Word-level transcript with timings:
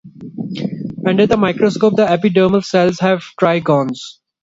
Under 1.05 1.25
a 1.29 1.37
microscope, 1.37 1.95
the 1.95 2.07
epidermal 2.07 2.65
cells 2.65 2.97
have 3.01 3.21
trigones. 3.39 3.99